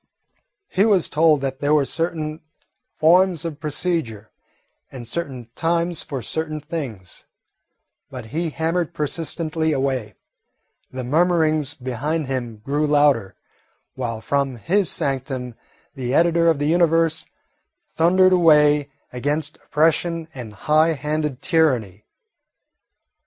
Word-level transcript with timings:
He 0.67 0.83
was 0.83 1.07
told 1.07 1.41
that 1.41 1.59
there 1.59 1.75
were 1.75 1.85
certain 1.85 2.41
forms 2.97 3.45
of 3.45 3.59
procedure, 3.59 4.31
and 4.91 5.07
certain 5.07 5.51
times 5.55 6.01
for 6.01 6.23
certain 6.23 6.59
things, 6.59 7.25
but 8.09 8.25
he 8.33 8.49
hammered 8.49 8.95
persistently 8.95 9.71
away, 9.73 10.15
the 10.91 11.03
murmurings 11.03 11.75
behind 11.75 12.25
him 12.25 12.57
grew 12.65 12.87
louder, 12.87 13.35
while 13.93 14.21
from 14.21 14.55
his 14.55 14.89
sanctum 14.89 15.53
the 15.93 16.15
editor 16.15 16.47
of 16.47 16.57
the 16.57 16.65
Universe 16.65 17.27
thundered 17.93 18.33
away 18.33 18.89
against 19.13 19.57
oppression 19.57 20.27
and 20.33 20.53
high 20.65 20.93
handed 20.93 21.43
tyranny. 21.43 22.05